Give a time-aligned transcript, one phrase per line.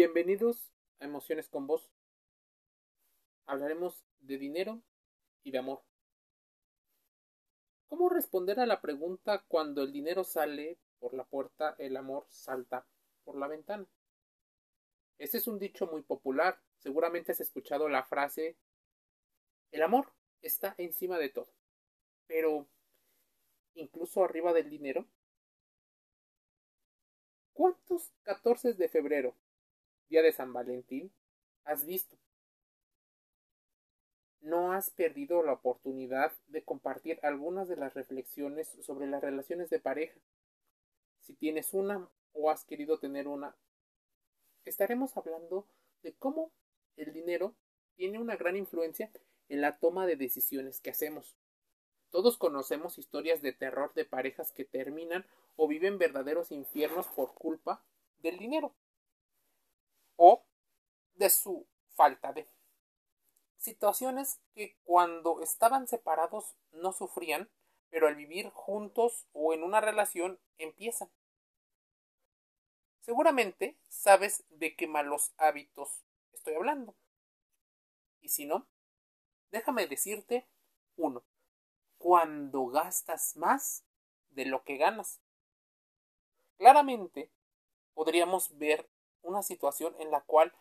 [0.00, 1.90] Bienvenidos a Emociones con Vos.
[3.44, 4.80] Hablaremos de dinero
[5.42, 5.82] y de amor.
[7.86, 12.86] ¿Cómo responder a la pregunta cuando el dinero sale por la puerta, el amor salta
[13.24, 13.86] por la ventana?
[15.18, 16.58] Este es un dicho muy popular.
[16.78, 18.56] Seguramente has escuchado la frase
[19.70, 21.52] el amor está encima de todo.
[22.26, 22.66] Pero,
[23.74, 25.04] incluso arriba del dinero,
[27.52, 29.36] ¿cuántos 14 de febrero
[30.10, 31.12] día de San Valentín,
[31.64, 32.18] has visto.
[34.40, 39.78] No has perdido la oportunidad de compartir algunas de las reflexiones sobre las relaciones de
[39.78, 40.18] pareja.
[41.20, 43.56] Si tienes una o has querido tener una,
[44.64, 45.66] estaremos hablando
[46.02, 46.50] de cómo
[46.96, 47.54] el dinero
[47.94, 49.10] tiene una gran influencia
[49.48, 51.36] en la toma de decisiones que hacemos.
[52.10, 57.84] Todos conocemos historias de terror de parejas que terminan o viven verdaderos infiernos por culpa
[58.22, 58.74] del dinero
[60.22, 60.44] o
[61.14, 61.66] de su
[61.96, 62.46] falta de.
[63.56, 67.50] Situaciones que cuando estaban separados no sufrían,
[67.88, 71.10] pero al vivir juntos o en una relación empiezan.
[73.00, 76.94] Seguramente sabes de qué malos hábitos estoy hablando.
[78.20, 78.68] Y si no,
[79.50, 80.46] déjame decirte
[80.96, 81.24] uno.
[81.96, 83.86] Cuando gastas más
[84.28, 85.22] de lo que ganas.
[86.58, 87.30] Claramente
[87.94, 88.86] podríamos ver
[89.22, 90.54] una situación en la cual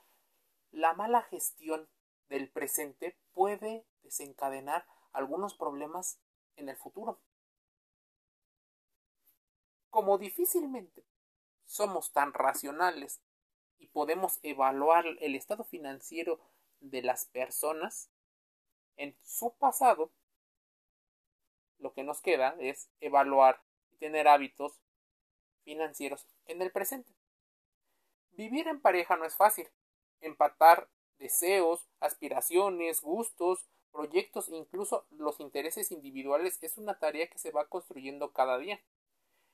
[0.72, 1.90] la mala gestión
[2.30, 6.20] del presente puede desencadenar algunos problemas
[6.56, 7.20] en el futuro.
[9.90, 11.04] Como difícilmente
[11.66, 13.22] somos tan racionales
[13.80, 16.40] y podemos evaluar el estado financiero
[16.80, 18.10] de las personas
[18.98, 20.12] en su pasado,
[21.78, 24.82] lo que nos queda es evaluar y tener hábitos
[25.64, 27.19] financieros en el presente.
[28.40, 29.68] Vivir en pareja no es fácil.
[30.22, 30.88] Empatar
[31.18, 37.68] deseos, aspiraciones, gustos, proyectos e incluso los intereses individuales es una tarea que se va
[37.68, 38.80] construyendo cada día.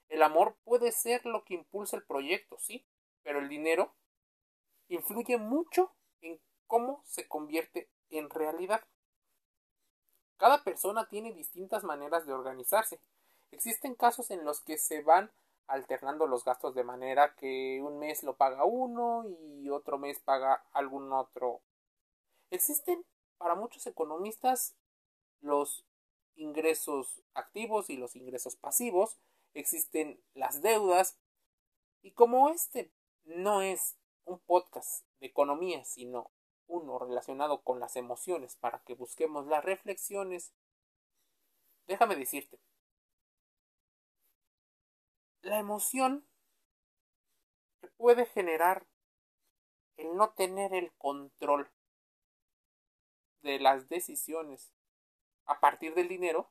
[0.07, 2.85] El amor puede ser lo que impulsa el proyecto, sí,
[3.23, 3.95] pero el dinero
[4.87, 5.91] influye mucho
[6.21, 8.85] en cómo se convierte en realidad.
[10.37, 12.99] Cada persona tiene distintas maneras de organizarse.
[13.49, 15.31] Existen casos en los que se van
[15.67, 20.65] alternando los gastos de manera que un mes lo paga uno y otro mes paga
[20.71, 21.61] algún otro.
[22.51, 23.05] Existen
[23.37, 24.75] para muchos economistas
[25.41, 25.85] los
[26.35, 29.17] ingresos activos y los ingresos pasivos,
[29.53, 31.19] existen las deudas
[32.01, 32.91] y como este
[33.23, 36.31] no es un podcast de economía, sino
[36.67, 40.53] uno relacionado con las emociones para que busquemos las reflexiones,
[41.87, 42.59] déjame decirte,
[45.45, 46.25] la emoción
[47.79, 48.87] que puede generar
[49.95, 51.71] el no tener el control
[53.43, 54.73] de las decisiones
[55.45, 56.49] a partir del dinero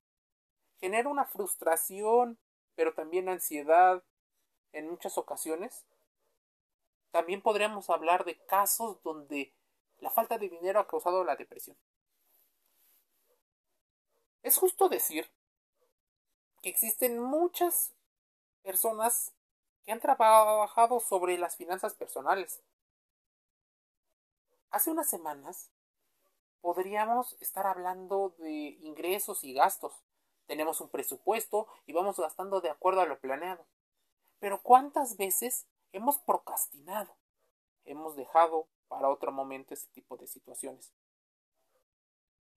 [0.78, 2.38] genera una frustración,
[2.76, 4.04] pero también ansiedad
[4.72, 5.84] en muchas ocasiones.
[7.10, 9.52] También podríamos hablar de casos donde
[9.98, 11.76] la falta de dinero ha causado la depresión.
[14.44, 15.28] Es justo decir
[16.62, 17.92] que existen muchas
[18.64, 19.32] personas
[19.84, 22.62] que han trabajado sobre las finanzas personales.
[24.70, 25.70] Hace unas semanas
[26.60, 30.02] podríamos estar hablando de ingresos y gastos.
[30.46, 33.66] Tenemos un presupuesto y vamos gastando de acuerdo a lo planeado.
[34.40, 37.14] Pero ¿cuántas veces hemos procrastinado?
[37.84, 40.92] Hemos dejado para otro momento este tipo de situaciones.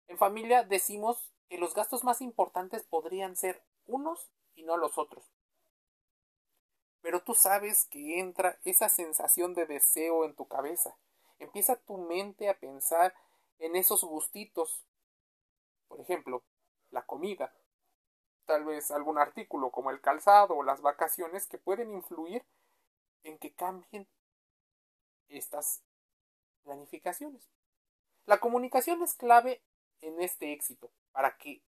[0.07, 5.25] En familia decimos que los gastos más importantes podrían ser unos y no los otros.
[7.01, 10.97] Pero tú sabes que entra esa sensación de deseo en tu cabeza.
[11.39, 13.13] Empieza tu mente a pensar
[13.59, 14.85] en esos gustitos.
[15.87, 16.43] Por ejemplo,
[16.91, 17.53] la comida.
[18.45, 22.45] Tal vez algún artículo como el calzado o las vacaciones que pueden influir
[23.23, 24.07] en que cambien
[25.27, 25.83] estas
[26.63, 27.50] planificaciones.
[28.25, 29.61] La comunicación es clave
[30.01, 31.61] en este éxito para que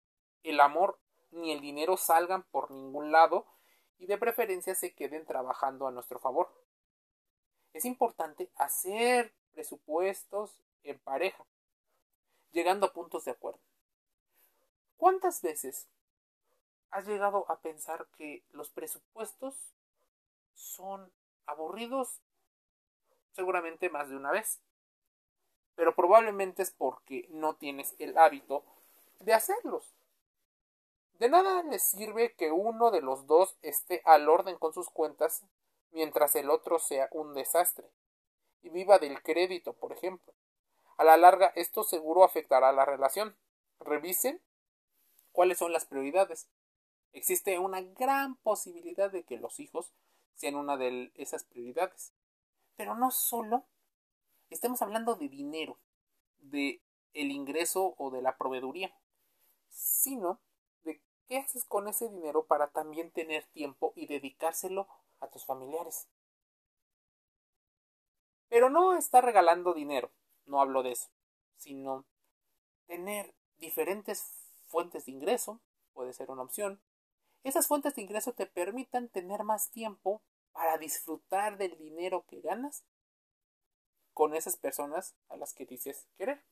[0.43, 0.99] el amor
[1.31, 3.46] ni el dinero salgan por ningún lado
[3.98, 6.52] y de preferencia se queden trabajando a nuestro favor.
[7.72, 11.44] Es importante hacer presupuestos en pareja,
[12.52, 13.60] llegando a puntos de acuerdo.
[14.96, 15.88] ¿Cuántas veces
[16.90, 19.75] has llegado a pensar que los presupuestos
[20.54, 21.12] son
[21.46, 22.20] aburridos?
[23.32, 24.60] Seguramente más de una vez.
[25.75, 28.64] Pero probablemente es porque no tienes el hábito
[29.20, 29.95] de hacerlos.
[31.19, 35.45] De nada les sirve que uno de los dos esté al orden con sus cuentas
[35.91, 37.91] mientras el otro sea un desastre.
[38.63, 40.35] y viva del crédito, por ejemplo.
[40.97, 43.37] A la larga, esto seguro afectará a la relación.
[43.79, 44.43] Revisen
[45.31, 46.49] cuáles son las prioridades.
[47.13, 49.93] Existe una gran posibilidad de que los hijos
[50.35, 52.13] sean una de esas prioridades.
[52.77, 53.65] Pero no solo
[54.51, 55.79] estemos hablando de dinero,
[56.39, 56.83] de
[57.15, 58.93] el ingreso o de la proveeduría,
[59.71, 60.41] sino
[61.28, 64.88] qué haces con ese dinero para también tener tiempo y dedicárselo
[65.20, 66.08] a tus familiares.
[68.49, 70.11] Pero no está regalando dinero,
[70.46, 71.08] no hablo de eso,
[71.56, 72.05] sino
[72.87, 75.61] tener diferentes fuentes de ingreso,
[75.93, 76.81] puede ser una opción.
[77.43, 80.22] Esas fuentes de ingreso te permitan tener más tiempo
[80.52, 82.84] para disfrutar del dinero que ganas
[84.14, 86.43] con esas personas a las que dices querer.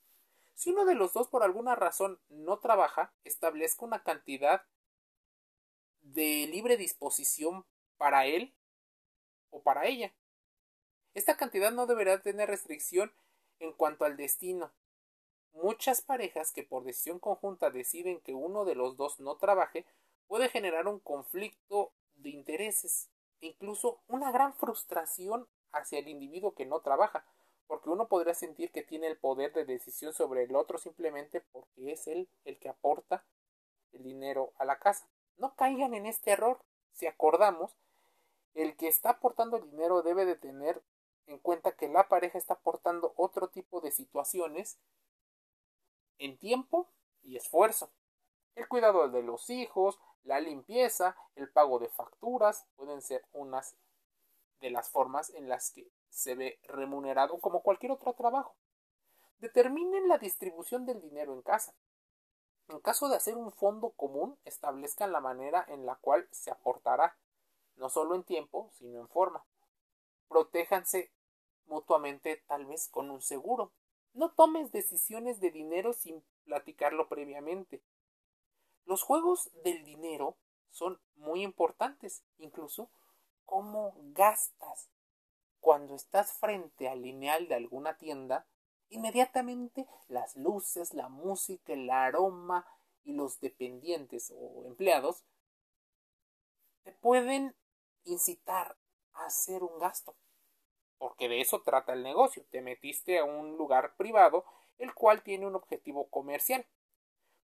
[0.55, 4.63] Si uno de los dos por alguna razón no trabaja, establezca una cantidad
[6.01, 7.67] de libre disposición
[7.97, 8.55] para él
[9.51, 10.15] o para ella.
[11.15, 13.13] Esta cantidad no deberá tener restricción
[13.59, 14.73] en cuanto al destino.
[15.53, 19.87] Muchas parejas que por decisión conjunta deciden que uno de los dos no trabaje
[20.27, 23.11] puede generar un conflicto de intereses,
[23.41, 27.25] incluso una gran frustración hacia el individuo que no trabaja,
[27.67, 31.93] porque uno podría sentir que tiene el poder de decisión sobre el otro simplemente porque
[31.93, 33.25] es él el que aporta
[33.93, 35.09] el dinero a la casa.
[35.37, 36.61] No caigan en este error.
[36.93, 37.77] Si acordamos,
[38.55, 40.83] el que está aportando el dinero debe de tener
[41.27, 44.79] en cuenta que la pareja está aportando otro tipo de situaciones
[46.19, 46.89] en tiempo
[47.23, 47.91] y esfuerzo.
[48.55, 53.75] El cuidado de los hijos, la limpieza, el pago de facturas pueden ser unas
[54.61, 58.55] de las formas en las que se ve remunerado como cualquier otro trabajo.
[59.39, 61.75] Determinen la distribución del dinero en casa.
[62.69, 67.19] En caso de hacer un fondo común, establezcan la manera en la cual se aportará,
[67.77, 69.45] no solo en tiempo, sino en forma.
[70.29, 71.11] Protéjanse
[71.67, 73.73] mutuamente tal vez con un seguro.
[74.13, 77.83] No tomes decisiones de dinero sin platicarlo previamente.
[78.85, 80.37] Los juegos del dinero
[80.71, 82.89] son muy importantes, incluso
[83.45, 84.94] cómo gastas
[85.65, 88.47] cuando estás frente al lineal de alguna tienda,
[88.91, 92.67] inmediatamente las luces, la música, el aroma
[93.03, 95.25] y los dependientes o empleados
[96.83, 97.57] te pueden
[98.05, 98.77] incitar
[99.15, 100.15] a hacer un gasto.
[100.99, 102.45] Porque de eso trata el negocio.
[102.51, 104.45] Te metiste a un lugar privado
[104.77, 106.67] el cual tiene un objetivo comercial.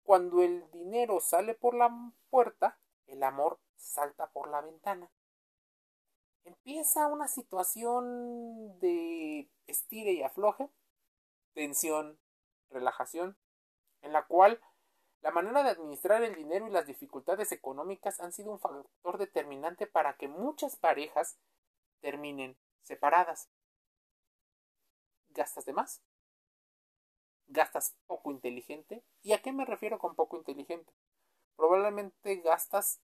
[0.03, 1.91] Cuando el dinero sale por la
[2.29, 5.11] puerta, el amor salta por la ventana
[6.45, 10.69] empieza una situación de estire y afloje,
[11.53, 12.19] tensión,
[12.69, 13.37] relajación,
[14.01, 14.61] en la cual
[15.21, 19.87] la manera de administrar el dinero y las dificultades económicas han sido un factor determinante
[19.87, 21.37] para que muchas parejas
[21.99, 23.49] terminen separadas.
[25.29, 26.01] ¿Gastas de más?
[27.47, 29.03] ¿Gastas poco inteligente?
[29.23, 30.93] ¿Y a qué me refiero con poco inteligente?
[31.55, 33.01] Probablemente gastas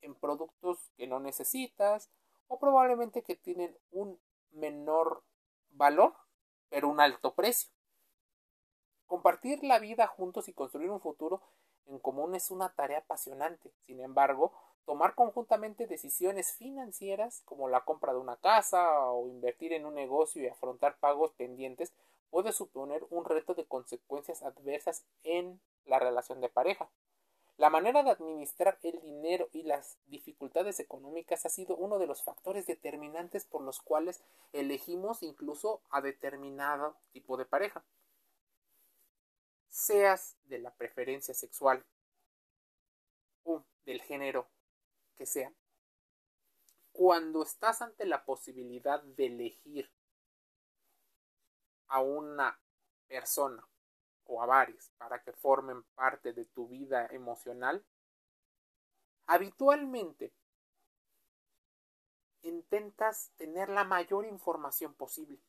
[0.00, 2.10] en productos que no necesitas,
[2.48, 4.18] o probablemente que tienen un
[4.52, 5.22] menor
[5.70, 6.14] valor,
[6.68, 7.70] pero un alto precio.
[9.06, 11.42] Compartir la vida juntos y construir un futuro
[11.86, 13.72] en común es una tarea apasionante.
[13.86, 14.52] Sin embargo,
[14.86, 20.42] tomar conjuntamente decisiones financieras como la compra de una casa o invertir en un negocio
[20.42, 21.92] y afrontar pagos pendientes
[22.30, 26.90] puede suponer un reto de consecuencias adversas en la relación de pareja.
[27.56, 32.22] La manera de administrar el dinero y las dificultades económicas ha sido uno de los
[32.24, 37.84] factores determinantes por los cuales elegimos incluso a determinado tipo de pareja.
[39.68, 41.84] Seas de la preferencia sexual
[43.44, 44.48] o del género
[45.16, 45.52] que sea,
[46.92, 49.92] cuando estás ante la posibilidad de elegir
[51.86, 52.58] a una
[53.06, 53.64] persona
[54.26, 57.84] o a varios para que formen parte de tu vida emocional,
[59.26, 60.32] habitualmente
[62.42, 65.40] intentas tener la mayor información posible.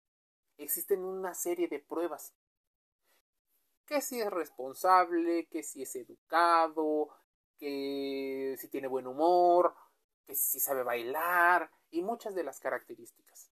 [0.58, 2.34] Existen una serie de pruebas.
[3.86, 7.10] Que si es responsable, que si es educado,
[7.58, 9.76] que si tiene buen humor,
[10.26, 13.52] que si sabe bailar y muchas de las características.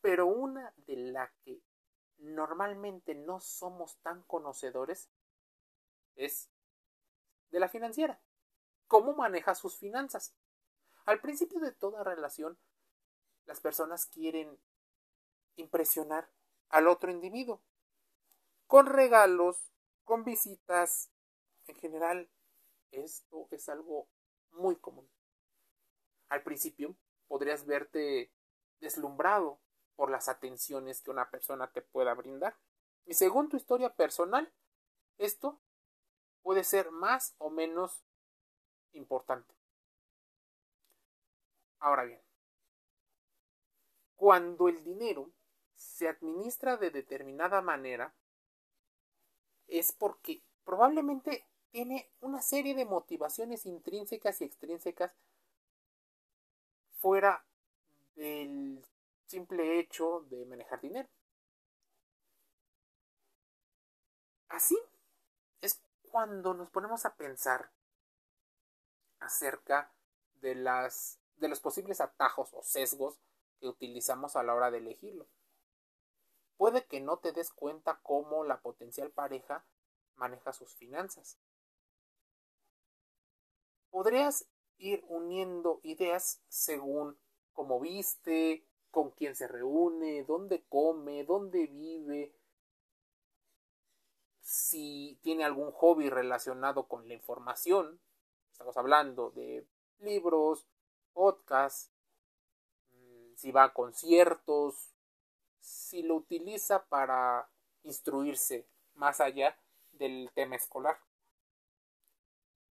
[0.00, 1.62] Pero una de la que
[2.22, 5.10] normalmente no somos tan conocedores
[6.14, 6.50] es
[7.50, 8.20] de la financiera.
[8.86, 10.34] ¿Cómo maneja sus finanzas?
[11.04, 12.58] Al principio de toda relación,
[13.46, 14.58] las personas quieren
[15.56, 16.30] impresionar
[16.68, 17.60] al otro individuo
[18.66, 19.72] con regalos,
[20.04, 21.10] con visitas.
[21.66, 22.30] En general,
[22.90, 24.08] esto es algo
[24.52, 25.10] muy común.
[26.28, 28.32] Al principio podrías verte
[28.80, 29.60] deslumbrado
[29.96, 32.56] por las atenciones que una persona te pueda brindar.
[33.06, 34.52] Y según tu historia personal,
[35.18, 35.60] esto
[36.42, 38.02] puede ser más o menos
[38.92, 39.54] importante.
[41.78, 42.20] Ahora bien,
[44.16, 45.30] cuando el dinero
[45.74, 48.14] se administra de determinada manera,
[49.66, 55.12] es porque probablemente tiene una serie de motivaciones intrínsecas y extrínsecas
[57.00, 57.44] fuera
[58.14, 58.84] del
[59.32, 61.08] simple hecho de manejar dinero.
[64.50, 64.78] Así
[65.62, 67.72] es cuando nos ponemos a pensar
[69.20, 69.90] acerca
[70.42, 73.18] de las de los posibles atajos o sesgos
[73.58, 75.26] que utilizamos a la hora de elegirlo.
[76.58, 79.64] Puede que no te des cuenta cómo la potencial pareja
[80.16, 81.38] maneja sus finanzas.
[83.88, 84.46] Podrías
[84.76, 87.18] ir uniendo ideas según
[87.54, 92.32] cómo viste, con quién se reúne, dónde come, dónde vive,
[94.42, 97.98] si tiene algún hobby relacionado con la información.
[98.52, 99.66] Estamos hablando de
[99.98, 100.66] libros,
[101.14, 101.90] podcasts,
[102.92, 104.92] mm, si va a conciertos,
[105.58, 107.48] si lo utiliza para
[107.84, 109.56] instruirse más allá
[109.92, 110.98] del tema escolar.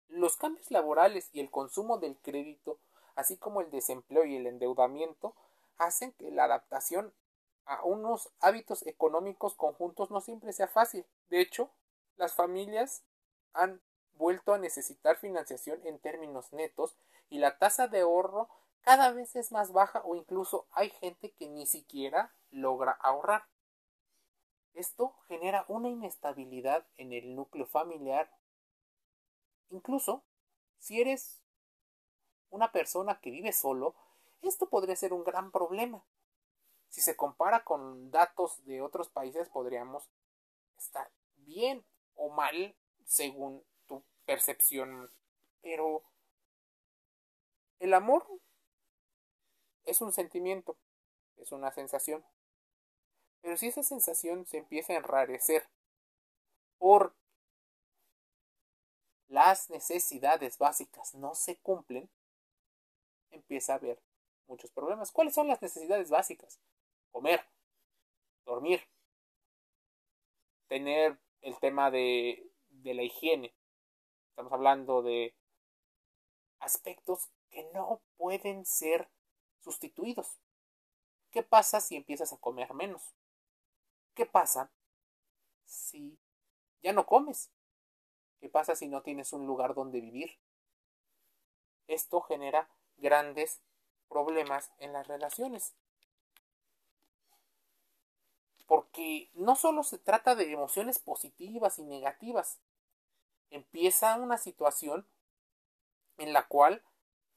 [0.08, 2.78] Los cambios laborales y el consumo del crédito,
[3.14, 5.34] así como el desempleo y el endeudamiento,
[5.80, 7.12] hacen que la adaptación
[7.64, 11.06] a unos hábitos económicos conjuntos no siempre sea fácil.
[11.30, 11.70] De hecho,
[12.16, 13.02] las familias
[13.54, 13.80] han
[14.12, 16.96] vuelto a necesitar financiación en términos netos
[17.30, 18.48] y la tasa de ahorro
[18.82, 23.46] cada vez es más baja o incluso hay gente que ni siquiera logra ahorrar.
[24.74, 28.30] Esto genera una inestabilidad en el núcleo familiar.
[29.70, 30.24] Incluso,
[30.78, 31.40] si eres
[32.50, 33.94] una persona que vive solo,
[34.48, 36.04] esto podría ser un gran problema.
[36.88, 40.10] Si se compara con datos de otros países, podríamos
[40.76, 45.10] estar bien o mal según tu percepción.
[45.62, 46.02] Pero
[47.78, 48.26] el amor
[49.84, 50.76] es un sentimiento,
[51.36, 52.24] es una sensación.
[53.40, 55.68] Pero si esa sensación se empieza a enrarecer
[56.78, 57.14] por
[59.28, 62.10] las necesidades básicas no se cumplen,
[63.30, 64.02] empieza a haber
[64.50, 65.12] muchos problemas.
[65.12, 66.60] ¿Cuáles son las necesidades básicas?
[67.10, 67.40] Comer,
[68.44, 68.82] dormir,
[70.68, 73.54] tener el tema de, de la higiene.
[74.30, 75.34] Estamos hablando de
[76.58, 79.08] aspectos que no pueden ser
[79.60, 80.38] sustituidos.
[81.30, 83.14] ¿Qué pasa si empiezas a comer menos?
[84.14, 84.70] ¿Qué pasa
[85.64, 86.18] si
[86.82, 87.50] ya no comes?
[88.40, 90.38] ¿Qué pasa si no tienes un lugar donde vivir?
[91.86, 93.60] Esto genera grandes
[94.10, 95.72] problemas en las relaciones.
[98.66, 102.58] Porque no solo se trata de emociones positivas y negativas.
[103.50, 105.06] Empieza una situación
[106.18, 106.82] en la cual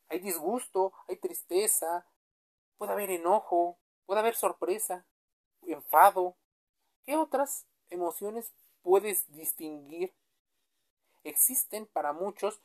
[0.10, 2.06] hay disgusto, hay tristeza,
[2.78, 5.06] puede haber enojo, puede haber sorpresa,
[5.62, 6.36] enfado.
[7.06, 8.52] ¿Qué otras emociones
[8.82, 10.14] puedes distinguir?
[11.24, 12.62] Existen para muchos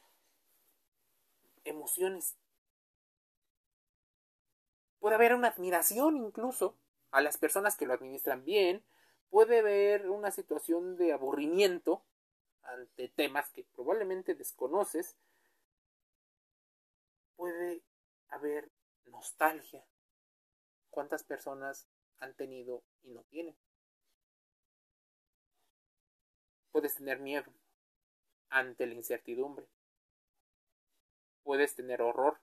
[1.65, 2.37] emociones.
[5.09, 6.77] Puede haber una admiración incluso
[7.13, 8.85] a las personas que lo administran bien.
[9.31, 12.05] Puede haber una situación de aburrimiento
[12.63, 15.17] ante temas que probablemente desconoces.
[17.37, 17.81] Puede
[18.29, 18.71] haber
[19.07, 19.83] nostalgia
[20.91, 21.89] ¿Cuántas personas
[22.19, 23.57] han tenido y no tienen?
[26.71, 27.51] Puedes tener miedo
[28.51, 29.67] ante la incertidumbre.
[31.45, 32.39] Puedes tener horror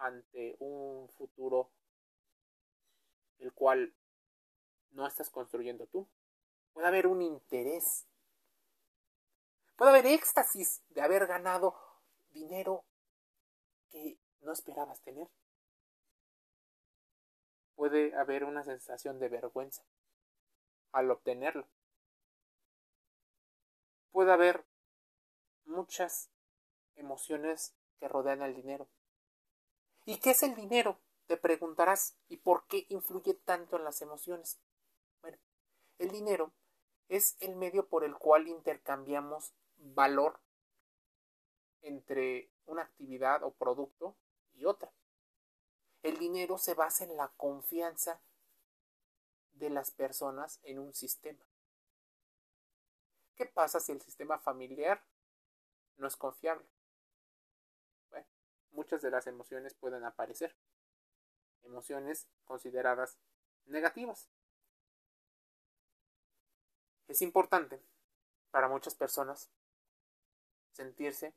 [0.00, 1.70] ante un futuro
[3.38, 3.94] el cual
[4.90, 6.06] no estás construyendo tú.
[6.72, 8.06] Puede haber un interés.
[9.76, 11.74] Puede haber éxtasis de haber ganado
[12.32, 12.84] dinero
[13.90, 15.28] que no esperabas tener
[17.80, 19.82] puede haber una sensación de vergüenza
[20.92, 21.66] al obtenerlo.
[24.12, 24.66] Puede haber
[25.64, 26.28] muchas
[26.94, 28.86] emociones que rodean al dinero.
[30.04, 30.98] ¿Y qué es el dinero?
[31.26, 34.58] Te preguntarás, ¿y por qué influye tanto en las emociones?
[35.20, 35.38] Bueno,
[35.98, 36.52] el dinero
[37.08, 40.40] es el medio por el cual intercambiamos valor
[41.82, 44.16] entre una actividad o producto
[44.54, 44.92] y otra.
[46.02, 48.20] El dinero se basa en la confianza
[49.52, 51.44] de las personas en un sistema.
[53.36, 55.02] ¿Qué pasa si el sistema familiar
[55.96, 56.66] no es confiable?
[58.72, 60.56] Muchas de las emociones pueden aparecer.
[61.62, 63.18] Emociones consideradas
[63.66, 64.30] negativas.
[67.08, 67.82] Es importante
[68.50, 69.50] para muchas personas
[70.72, 71.34] sentirse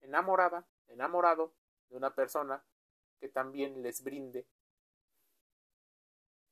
[0.00, 1.54] enamorada, enamorado
[1.88, 2.64] de una persona
[3.18, 4.46] que también les brinde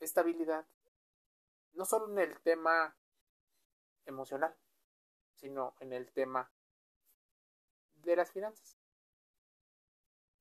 [0.01, 0.67] estabilidad,
[1.73, 2.97] no solo en el tema
[4.07, 4.57] emocional,
[5.35, 6.51] sino en el tema
[7.95, 8.84] de las finanzas.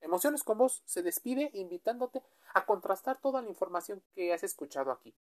[0.04, 2.22] Emociones con vos se despide invitándote
[2.54, 5.16] a contrastar toda la información que has escuchado aquí,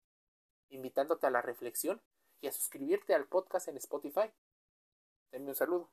[0.71, 2.01] invitándote a la reflexión
[2.41, 4.31] y a suscribirte al podcast en Spotify.
[5.33, 5.91] Denme un saludo.